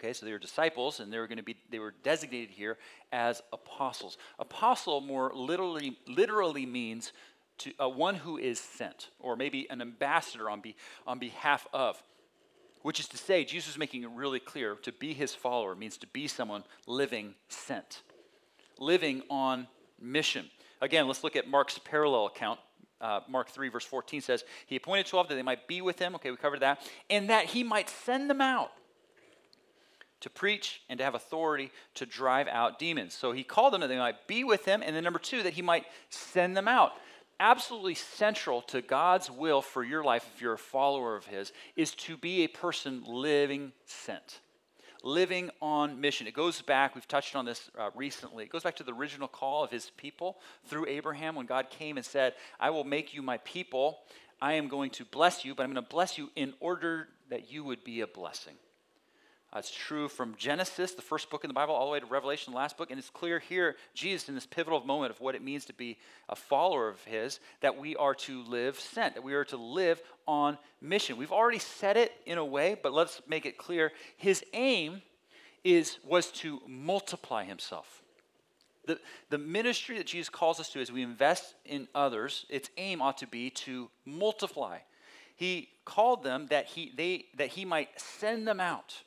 [0.03, 2.77] Okay, so they were disciples, and they were going to be they were designated here
[3.13, 4.19] as apostles.
[4.41, 7.13] Apostle more literally literally means
[7.59, 10.75] to uh, one who is sent, or maybe an ambassador on be,
[11.07, 12.03] on behalf of.
[12.83, 15.97] which is to say, Jesus is making it really clear to be his follower means
[15.99, 18.03] to be someone living sent,
[18.81, 19.69] living on
[20.01, 20.47] mission.
[20.81, 22.59] Again, let's look at Mark's parallel account.
[23.01, 26.17] Uh, Mark 3, verse 14 says, He appointed 12 that they might be with him.
[26.17, 26.81] Okay, we covered that.
[27.09, 28.73] And that he might send them out
[30.23, 33.15] to preach and to have authority to drive out demons.
[33.15, 34.83] So he called them that they might be with him.
[34.83, 36.93] And then number two, that he might send them out
[37.43, 41.91] absolutely central to God's will for your life, if you're a follower of His, is
[41.97, 44.41] to be a person living sent,
[45.03, 46.29] living on mission.
[46.29, 49.29] It goes back, we've touched on this uh, recently, it goes back to the original
[49.29, 53.23] call of His people through Abraham when God came and said, I will make you
[53.23, 53.99] my people.
[54.41, 57.53] I am going to bless you, but I'm going to bless you in order that
[57.53, 58.55] you would be a blessing.
[59.55, 62.07] Uh, it's true from Genesis, the first book in the Bible, all the way to
[62.07, 62.91] Revelation, the last book.
[62.91, 65.99] And it's clear here, Jesus, in this pivotal moment of what it means to be
[66.31, 70.01] a follower of His, that we are to live sent, that we are to live
[70.27, 71.19] on mission.
[71.19, 73.93] We've already said it in a way, but let's make it clear.
[74.17, 75.03] His aim
[75.65, 78.03] is, was to multiply Himself.
[78.87, 83.03] The, the ministry that Jesus calls us to as we invest in others, its aim
[83.03, 84.79] ought to be to multiply.
[85.37, 89.03] He called them that he, they, that he might send them out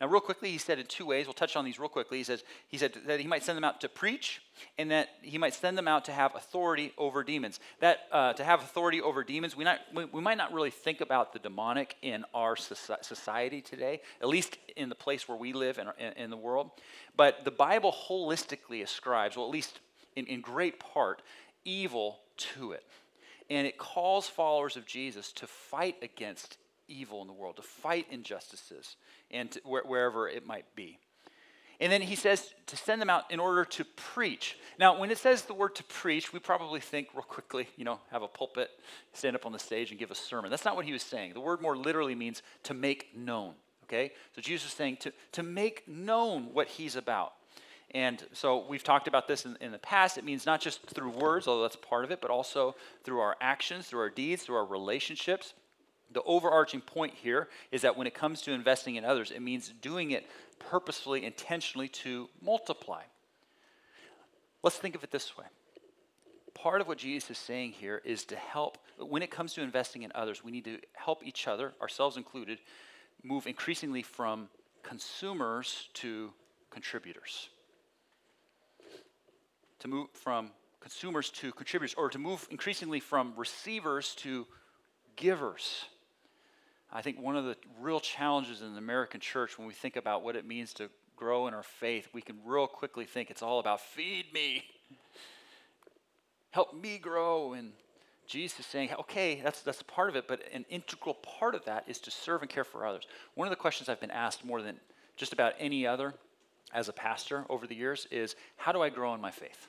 [0.00, 1.26] now, real quickly, he said in two ways.
[1.26, 2.18] We'll touch on these real quickly.
[2.18, 4.42] He says he said that he might send them out to preach,
[4.76, 7.60] and that he might send them out to have authority over demons.
[7.80, 11.00] That uh, to have authority over demons, we, not, we, we might not really think
[11.00, 15.78] about the demonic in our society today, at least in the place where we live
[15.78, 16.72] in, in, in the world.
[17.16, 19.78] But the Bible holistically ascribes, well, at least
[20.16, 21.22] in, in great part,
[21.64, 22.84] evil to it.
[23.48, 26.56] And it calls followers of Jesus to fight against
[26.88, 28.96] evil in the world, to fight injustices,
[29.30, 30.98] and to, wh- wherever it might be.
[31.80, 34.56] And then he says to send them out in order to preach.
[34.78, 37.98] Now, when it says the word to preach, we probably think real quickly, you know,
[38.10, 38.70] have a pulpit,
[39.12, 40.50] stand up on the stage and give a sermon.
[40.50, 41.34] That's not what he was saying.
[41.34, 44.12] The word more literally means to make known, okay?
[44.34, 47.32] So Jesus is saying to, to make known what he's about.
[47.90, 50.18] And so we've talked about this in, in, the past.
[50.18, 53.36] It means not just through words, although that's part of it, but also through our
[53.40, 55.54] actions, through our deeds, through our relationships
[56.12, 59.72] the overarching point here is that when it comes to investing in others, it means
[59.80, 60.26] doing it
[60.58, 63.02] purposefully, intentionally to multiply.
[64.62, 65.44] Let's think of it this way.
[66.54, 70.02] Part of what Jesus is saying here is to help, when it comes to investing
[70.02, 72.58] in others, we need to help each other, ourselves included,
[73.22, 74.48] move increasingly from
[74.82, 76.32] consumers to
[76.70, 77.48] contributors.
[79.80, 84.46] To move from consumers to contributors, or to move increasingly from receivers to
[85.16, 85.86] givers.
[86.94, 90.22] I think one of the real challenges in the American church when we think about
[90.22, 93.58] what it means to grow in our faith, we can real quickly think it's all
[93.58, 94.64] about feed me,
[96.50, 97.54] help me grow.
[97.54, 97.72] And
[98.28, 101.84] Jesus is saying, okay, that's, that's part of it, but an integral part of that
[101.88, 103.06] is to serve and care for others.
[103.34, 104.76] One of the questions I've been asked more than
[105.16, 106.14] just about any other
[106.72, 109.66] as a pastor over the years is, how do I grow in my faith?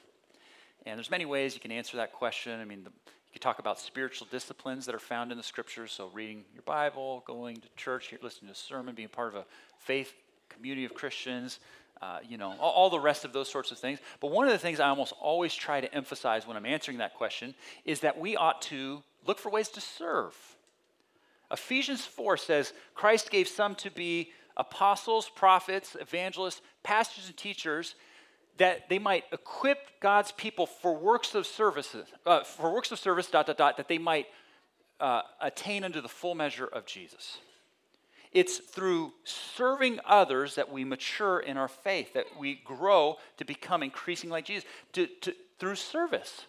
[0.86, 2.60] And there's many ways you can answer that question.
[2.60, 2.92] I mean, the,
[3.36, 7.22] you talk about spiritual disciplines that are found in the scriptures, so reading your Bible,
[7.28, 9.46] going to church, listening to a sermon, being part of a
[9.78, 10.14] faith
[10.48, 11.60] community of Christians,
[12.02, 14.00] uh, you know, all, all, the rest of those sorts of things.
[14.22, 17.16] But one of the things I almost always try to emphasize when I'm answering that
[17.16, 20.34] question is that we ought to look for ways to serve.
[21.52, 27.96] Ephesians 4 says Christ gave some to be apostles, prophets, evangelists, pastors, and teachers
[28.58, 33.30] that they might equip God's people for works of services, uh, for works of service,
[33.30, 34.28] dot, dot, dot, that they might
[35.00, 37.40] uh, attain unto the full measure of Jesus.
[38.32, 43.82] It's through serving others that we mature in our faith, that we grow to become
[43.82, 46.46] increasing like Jesus, to, to, through service.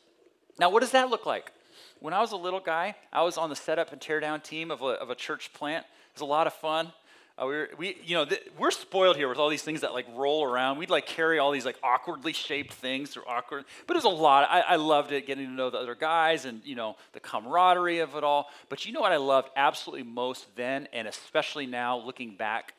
[0.59, 1.53] Now, what does that look like?
[2.01, 4.71] When I was a little guy, I was on the setup and tear down team
[4.71, 5.85] of a, of a church plant.
[5.85, 6.93] It was a lot of fun.
[7.39, 9.93] Uh, we, were, we, you know, th- we're spoiled here with all these things that
[9.93, 10.79] like roll around.
[10.79, 14.09] We'd like carry all these like awkwardly shaped things through awkward, but it was a
[14.09, 14.49] lot.
[14.51, 17.99] I, I loved it, getting to know the other guys and you know the camaraderie
[17.99, 18.49] of it all.
[18.71, 22.73] But you know what I loved absolutely most then, and especially now looking back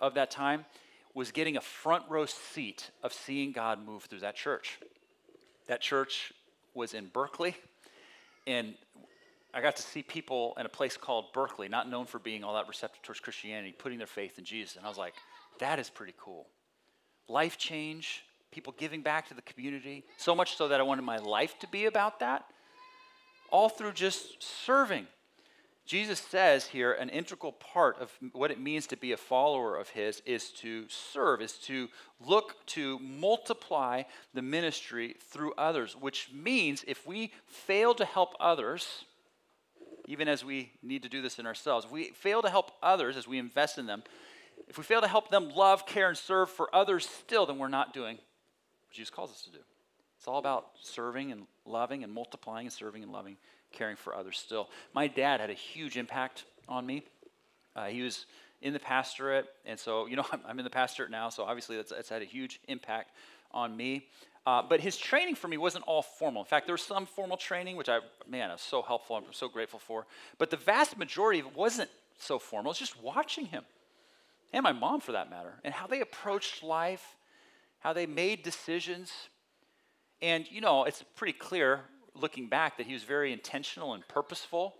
[0.00, 0.64] of that time,
[1.12, 4.78] was getting a front row seat of seeing God move through that church.
[5.66, 6.32] That church
[6.74, 7.56] was in Berkeley,
[8.46, 8.74] and
[9.54, 12.54] I got to see people in a place called Berkeley, not known for being all
[12.54, 14.76] that receptive towards Christianity, putting their faith in Jesus.
[14.76, 15.14] And I was like,
[15.60, 16.48] that is pretty cool.
[17.28, 21.18] Life change, people giving back to the community, so much so that I wanted my
[21.18, 22.46] life to be about that,
[23.50, 25.06] all through just serving.
[25.86, 29.90] Jesus says here an integral part of what it means to be a follower of
[29.90, 31.88] his is to serve, is to
[32.18, 39.04] look to multiply the ministry through others, which means if we fail to help others,
[40.06, 41.86] even as we need to do this in ourselves.
[41.86, 44.02] If we fail to help others as we invest in them,
[44.68, 47.68] if we fail to help them love, care, and serve for others still, then we're
[47.68, 49.58] not doing what Jesus calls us to do.
[50.18, 53.36] It's all about serving and loving and multiplying and serving and loving,
[53.72, 54.70] caring for others still.
[54.94, 57.04] My dad had a huge impact on me.
[57.76, 58.26] Uh, he was
[58.62, 61.76] in the pastorate, and so, you know, I'm, I'm in the pastorate now, so obviously
[61.76, 63.10] that's, that's had a huge impact
[63.54, 64.08] on me.
[64.46, 66.42] Uh, but his training for me wasn't all formal.
[66.42, 69.16] In fact, there was some formal training, which I, man, was so helpful.
[69.16, 70.06] I'm so grateful for.
[70.36, 71.88] But the vast majority of it wasn't
[72.18, 72.70] so formal.
[72.70, 73.64] It's just watching him,
[74.52, 77.16] and my mom for that matter, and how they approached life,
[77.78, 79.12] how they made decisions.
[80.20, 81.80] And, you know, it's pretty clear
[82.14, 84.74] looking back that he was very intentional and purposeful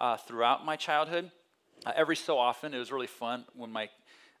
[0.00, 1.30] uh, throughout my childhood.
[1.86, 3.88] Uh, every so often, it was really fun when my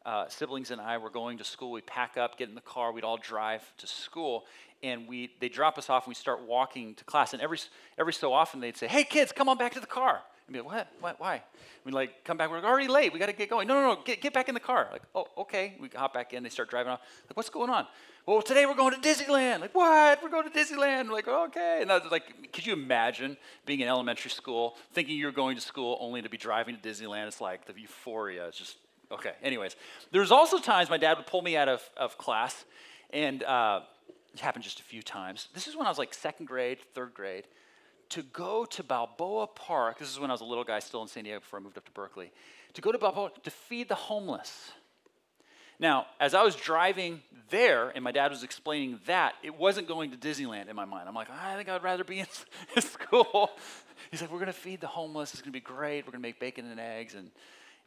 [0.04, 1.70] uh, siblings and I were going to school.
[1.72, 4.44] We'd pack up, get in the car, we'd all drive to school,
[4.82, 7.32] and we they drop us off and we start walking to class.
[7.32, 7.58] And every
[7.98, 10.60] every so often they'd say, "Hey kids, come on back to the car." And be
[10.60, 10.88] like, "What?
[11.00, 11.20] What?
[11.20, 11.42] Why?"
[11.84, 12.50] We like come back.
[12.50, 13.12] We're like, already late.
[13.12, 13.66] We got to get going.
[13.66, 14.02] No, no, no.
[14.04, 14.88] Get get back in the car.
[14.92, 15.74] Like, oh, okay.
[15.80, 16.42] We hop back in.
[16.42, 17.00] They start driving off.
[17.28, 17.86] Like, what's going on?
[18.26, 19.60] Well, today we're going to Disneyland.
[19.60, 20.22] Like, what?
[20.22, 21.08] We're going to Disneyland.
[21.08, 21.80] We're like, okay.
[21.82, 23.36] And I was like, could you imagine
[23.66, 27.26] being in elementary school, thinking you're going to school only to be driving to Disneyland?
[27.26, 28.78] It's like the euphoria is just
[29.14, 29.76] Okay, anyways.
[30.10, 32.64] There's also times my dad would pull me out of, of class,
[33.10, 33.80] and uh,
[34.32, 35.48] it happened just a few times.
[35.54, 37.44] This is when I was like second grade, third grade,
[38.10, 39.98] to go to Balboa Park.
[39.98, 41.78] This is when I was a little guy still in San Diego before I moved
[41.78, 42.32] up to Berkeley.
[42.74, 44.72] To go to Balboa to feed the homeless.
[45.78, 50.10] Now, as I was driving there and my dad was explaining that, it wasn't going
[50.12, 51.08] to Disneyland in my mind.
[51.08, 52.26] I'm like, I think I'd rather be in
[52.80, 53.50] school.
[54.10, 55.32] He's like, we're going to feed the homeless.
[55.32, 56.06] It's going to be great.
[56.06, 57.14] We're going to make bacon and eggs.
[57.14, 57.30] And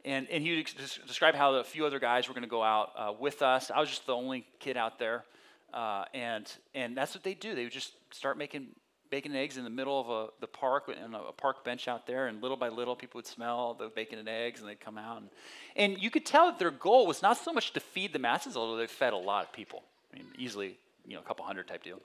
[0.04, 0.70] and, and he would
[1.06, 3.70] describe how a few other guys were going to go out uh, with us.
[3.70, 5.24] I was just the only kid out there.
[5.72, 7.54] Uh, and, and that's what they do.
[7.54, 8.68] They would just start making
[9.10, 12.06] bacon and eggs in the middle of a, the park a, a, park bench out
[12.06, 12.28] there.
[12.28, 15.20] And little by little, people would smell the bacon and eggs and they'd come out.
[15.20, 15.30] And,
[15.76, 18.56] and you could tell that their goal was not so much to feed the masses,
[18.56, 19.82] although they fed a lot of people.
[20.12, 22.00] I mean, easily, you know, a couple hundred type deal.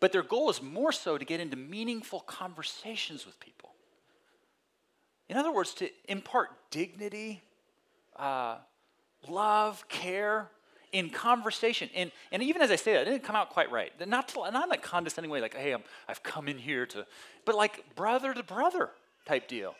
[0.00, 3.70] But their goal was more so to get into meaningful conversations with people.
[5.28, 7.42] In other words, to impart dignity,
[8.16, 8.56] uh,
[9.28, 10.48] love, care
[10.92, 11.90] in conversation.
[11.94, 13.92] And, and even as I say that, it didn't come out quite right.
[14.08, 17.06] Not, to, not in a condescending way, like, hey, i I've come in here to,
[17.44, 18.90] but like brother to brother
[19.26, 19.74] type deal.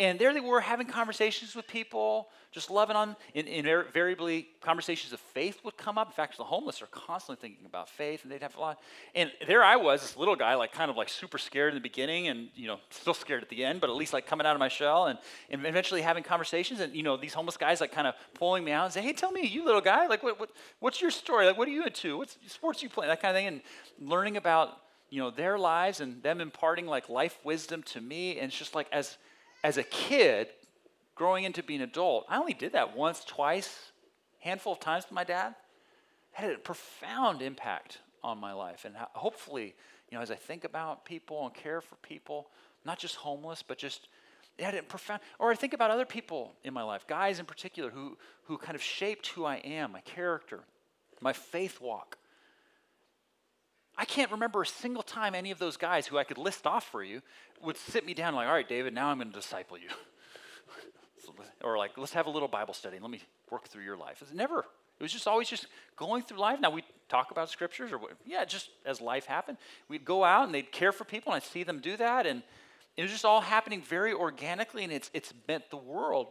[0.00, 3.16] And there they were having conversations with people, just loving on.
[3.34, 6.08] In, invariably, conversations of faith would come up.
[6.08, 8.78] In fact, the homeless are constantly thinking about faith, and they'd have a lot.
[9.14, 11.82] And there I was, this little guy, like kind of like super scared in the
[11.82, 14.56] beginning, and you know, still scared at the end, but at least like coming out
[14.56, 15.18] of my shell, and,
[15.50, 16.80] and eventually having conversations.
[16.80, 19.12] And you know, these homeless guys like kind of pulling me out and say, "Hey,
[19.12, 21.44] tell me, you little guy, like what, what what's your story?
[21.44, 22.16] Like what are you into?
[22.16, 23.06] What sports you play?
[23.06, 23.60] That kind of thing." And
[23.98, 24.78] learning about
[25.10, 28.74] you know their lives and them imparting like life wisdom to me, and it's just
[28.74, 29.18] like as
[29.62, 30.48] as a kid,
[31.14, 33.92] growing into being an adult, I only did that once, twice,
[34.40, 35.54] handful of times with my dad.
[36.32, 38.84] Had a profound impact on my life.
[38.84, 39.74] And hopefully,
[40.10, 42.48] you know, as I think about people and care for people,
[42.84, 44.08] not just homeless, but just
[44.58, 47.46] it had a profound or I think about other people in my life, guys in
[47.46, 50.60] particular, who who kind of shaped who I am, my character,
[51.20, 52.18] my faith walk.
[54.00, 56.84] I can't remember a single time any of those guys who I could list off
[56.90, 57.20] for you
[57.62, 59.88] would sit me down like, all right, David, now I'm going to disciple you.
[61.62, 64.22] or like, let's have a little Bible study and let me work through your life.
[64.22, 64.60] It's never.
[64.60, 66.60] It was just always just going through life.
[66.60, 69.58] Now we talk about scriptures or yeah, just as life happened.
[69.86, 72.24] We'd go out and they'd care for people and I'd see them do that.
[72.24, 72.42] And
[72.96, 76.28] it was just all happening very organically and it's, it's meant the world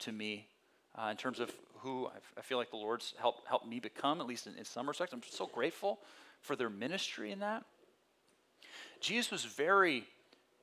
[0.00, 0.48] to me
[0.94, 4.26] uh, in terms of who I feel like the Lord's helped, helped me become, at
[4.26, 5.14] least in, in some respects.
[5.14, 6.00] I'm so grateful
[6.46, 7.64] for their ministry in that.
[9.00, 10.04] Jesus was very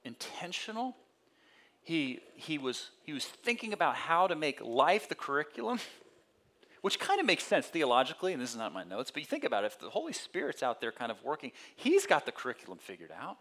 [0.03, 0.95] intentional.
[1.83, 5.79] He, he, was, he was thinking about how to make life the curriculum,
[6.81, 9.43] which kind of makes sense theologically, and this is not my notes, but you think
[9.43, 12.79] about it, if the Holy Spirit's out there kind of working, he's got the curriculum
[12.79, 13.37] figured out.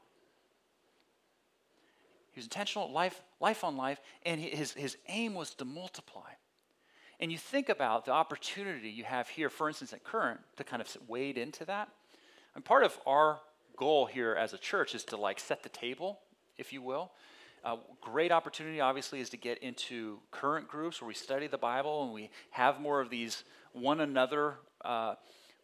[2.32, 6.30] He was intentional, life, life on life, and his, his aim was to multiply.
[7.20, 10.82] And you think about the opportunity you have here, for instance, at Current, to kind
[10.82, 11.88] of wade into that.
[12.54, 13.40] And part of our
[13.76, 16.20] goal here as a church is to like set the table,
[16.58, 17.10] if you will.
[17.64, 22.04] Uh, great opportunity, obviously, is to get into current groups where we study the Bible
[22.04, 25.14] and we have more of these one another uh,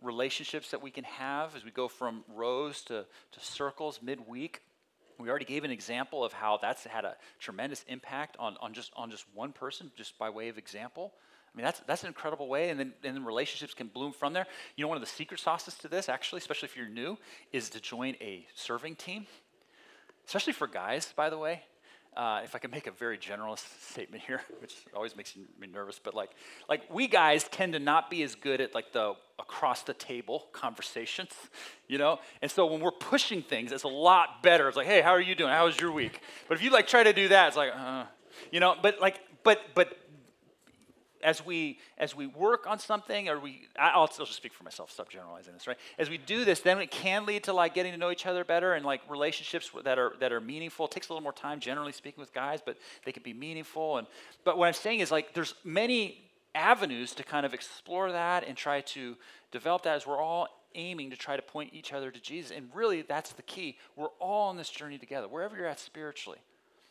[0.00, 4.62] relationships that we can have as we go from rows to, to circles midweek.
[5.18, 8.92] We already gave an example of how that's had a tremendous impact on, on, just,
[8.96, 11.14] on just one person, just by way of example.
[11.52, 14.32] I mean, that's, that's an incredible way, and then, and then relationships can bloom from
[14.32, 14.46] there.
[14.76, 17.18] You know, one of the secret sauces to this, actually, especially if you're new,
[17.52, 19.26] is to join a serving team,
[20.26, 21.62] especially for guys, by the way.
[22.18, 26.00] uh, if I can make a very generalist statement here, which always makes me nervous,
[26.02, 26.30] but like,
[26.68, 30.48] like we guys tend to not be as good at like the across the table
[30.52, 31.30] conversations,
[31.86, 32.18] you know?
[32.42, 34.66] And so when we're pushing things, it's a lot better.
[34.66, 35.50] It's like, hey, how are you doing?
[35.50, 36.20] How was your week?
[36.48, 38.04] But if you like try to do that, it's like, uh,
[38.50, 39.96] you know, but like, but, but
[41.22, 45.08] as we as we work on something or we i'll, just speak for myself stop
[45.08, 45.78] generalizing this right?
[45.98, 48.44] As we do this then it can lead to like getting to know each other
[48.44, 50.86] better and like relationships that are that are meaningful.
[50.86, 53.98] It takes a little more time generally speaking with guys but they can be meaningful.
[53.98, 54.06] And
[54.44, 58.56] but what i'm saying is like there's many avenues to kind of explore that and
[58.56, 59.16] try to
[59.52, 62.50] develop that as we're all aiming to try to point each other to jesus.
[62.50, 63.78] And really that's the key.
[63.96, 66.38] We're all on this journey together wherever you're at spiritually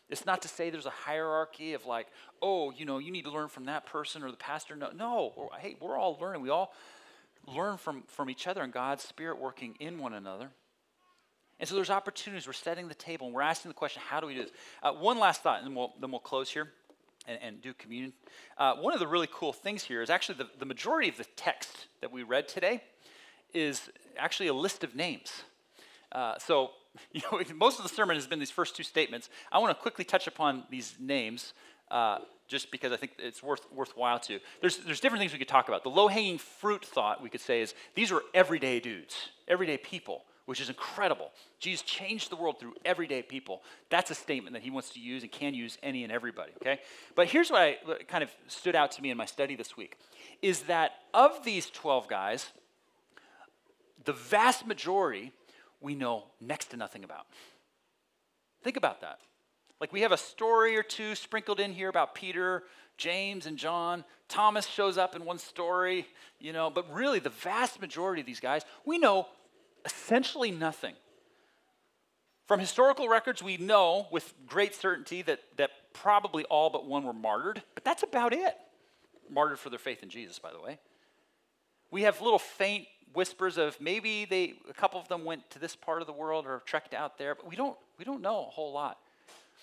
[0.10, 2.08] it's not to say there's a hierarchy of like,
[2.41, 4.76] oh, you know, you need to learn from that person or the pastor.
[4.76, 5.49] No, no.
[5.60, 6.41] Hey, we're all learning.
[6.41, 6.74] We all
[7.45, 10.49] learn from, from each other and God's Spirit working in one another.
[11.60, 12.45] And so there's opportunities.
[12.45, 14.51] We're setting the table and we're asking the question, how do we do this?
[14.84, 16.72] Uh, one last thought, and then we'll, then we'll close here
[17.28, 18.14] and, and do communion.
[18.58, 21.26] Uh, one of the really cool things here is actually the, the majority of the
[21.36, 22.84] text that we read today
[23.53, 25.43] is actually a list of names.
[26.12, 26.72] Uh, so
[27.12, 29.30] you know, most of the sermon has been these first two statements.
[29.51, 31.53] I want to quickly touch upon these names
[31.91, 34.39] uh, just because I think it's worth, worthwhile to.
[34.62, 35.84] There's, there's different things we could talk about.
[35.84, 39.16] The low hanging fruit thought we could say is these were everyday dudes,
[39.47, 41.32] everyday people, which is incredible.
[41.60, 43.64] Jesus changed the world through everyday people.
[43.89, 46.80] That's a statement that he wants to use and can use any and everybody, okay?
[47.16, 49.76] But here's what, I, what kind of stood out to me in my study this
[49.76, 49.97] week
[50.41, 52.47] is that of these 12 guys,
[54.05, 55.34] the vast majority
[55.82, 57.28] we know next to nothing about.
[58.63, 59.19] Think about that.
[59.80, 62.63] Like we have a story or two sprinkled in here about Peter,
[62.97, 64.03] James, and John.
[64.28, 66.07] Thomas shows up in one story,
[66.39, 69.28] you know, but really the vast majority of these guys, we know
[69.86, 70.95] essentially nothing.
[72.47, 77.13] From historical records, we know with great certainty that, that probably all but one were
[77.13, 78.55] martyred, but that's about it.
[79.30, 80.80] Martyred for their faith in Jesus, by the way.
[81.91, 85.76] We have little faint whispers of maybe they a couple of them went to this
[85.76, 88.49] part of the world or trekked out there, but we don't we don't know a
[88.51, 88.97] whole lot.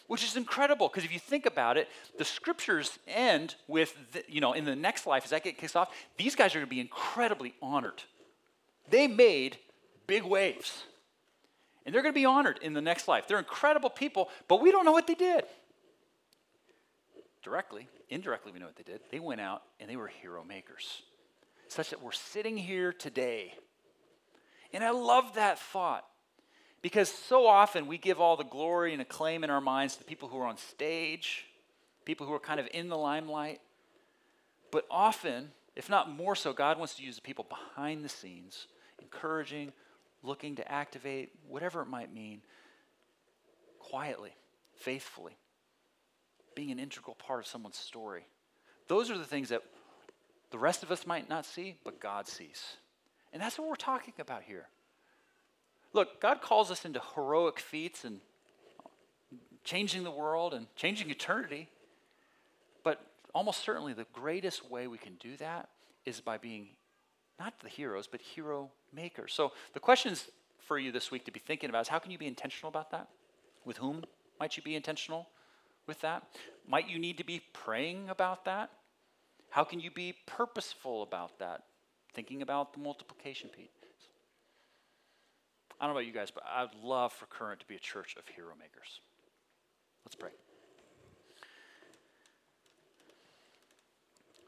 [0.06, 1.88] Which is incredible because if you think about it,
[2.18, 5.76] the scriptures end with the, you know in the next life as that get kicks
[5.76, 8.02] off, these guys are going to be incredibly honored.
[8.90, 9.58] They made
[10.06, 10.84] big waves.
[11.86, 13.28] And they're going to be honored in the next life.
[13.28, 15.44] They're incredible people, but we don't know what they did.
[17.42, 19.00] Directly, indirectly, we know what they did.
[19.10, 21.02] They went out and they were hero makers
[21.74, 23.52] such that we're sitting here today.
[24.72, 26.04] And I love that thought
[26.82, 30.28] because so often we give all the glory and acclaim in our minds to people
[30.28, 31.46] who are on stage,
[32.04, 33.60] people who are kind of in the limelight.
[34.70, 38.68] But often, if not more so, God wants to use the people behind the scenes,
[39.02, 39.72] encouraging,
[40.22, 42.40] looking to activate, whatever it might mean,
[43.80, 44.34] quietly,
[44.76, 45.36] faithfully,
[46.54, 48.26] being an integral part of someone's story.
[48.86, 49.62] Those are the things that
[50.54, 52.76] the rest of us might not see, but God sees.
[53.32, 54.68] And that's what we're talking about here.
[55.92, 58.20] Look, God calls us into heroic feats and
[59.64, 61.68] changing the world and changing eternity.
[62.84, 65.70] But almost certainly the greatest way we can do that
[66.06, 66.68] is by being
[67.40, 69.32] not the heroes, but hero makers.
[69.32, 70.28] So the questions
[70.60, 72.92] for you this week to be thinking about is how can you be intentional about
[72.92, 73.08] that?
[73.64, 74.04] With whom
[74.38, 75.26] might you be intentional
[75.88, 76.22] with that?
[76.68, 78.70] Might you need to be praying about that?
[79.54, 81.62] How can you be purposeful about that?
[82.12, 83.68] Thinking about the multiplication piece.
[85.80, 88.16] I don't know about you guys, but I'd love for Current to be a church
[88.18, 88.98] of hero makers.
[90.04, 90.30] Let's pray.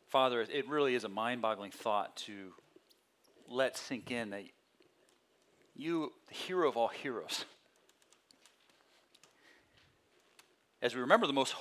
[0.09, 2.51] Father, it really is a mind boggling thought to
[3.49, 4.43] let sink in that
[5.77, 7.45] you, the hero of all heroes,
[10.83, 11.55] as we remember the most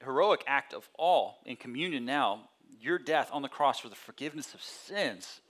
[0.00, 2.48] heroic act of all in communion now,
[2.80, 5.40] your death on the cross for the forgiveness of sins,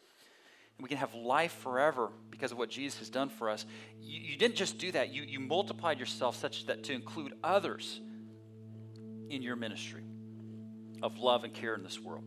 [0.80, 3.64] we can have life forever because of what Jesus has done for us.
[4.00, 8.00] You, you didn't just do that, you, you multiplied yourself such that to include others
[9.30, 10.02] in your ministry
[11.02, 12.24] of love and care in this world.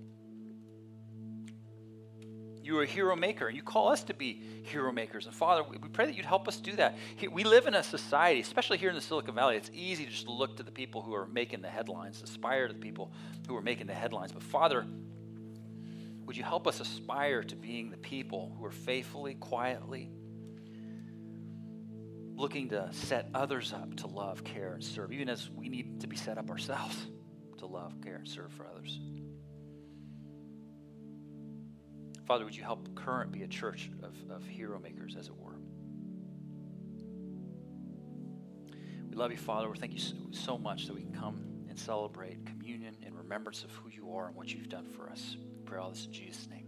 [2.67, 5.25] You are a hero maker, and you call us to be hero makers.
[5.25, 6.97] And Father, we pray that you'd help us do that.
[7.31, 10.27] We live in a society, especially here in the Silicon Valley, it's easy to just
[10.27, 13.13] look to the people who are making the headlines, aspire to the people
[13.47, 14.33] who are making the headlines.
[14.33, 14.85] But Father,
[16.25, 20.11] would you help us aspire to being the people who are faithfully, quietly,
[22.35, 26.07] looking to set others up to love, care, and serve, even as we need to
[26.07, 26.97] be set up ourselves
[27.59, 28.99] to love, care, and serve for others.
[32.27, 35.55] Father, would you help Current be a church of, of hero makers, as it were?
[39.09, 39.69] We love you, Father.
[39.69, 40.01] We thank you
[40.31, 44.27] so, much that we can come and celebrate communion in remembrance of who you are
[44.27, 45.37] and what you've done for us.
[45.39, 46.67] We pray all this in Jesus' name.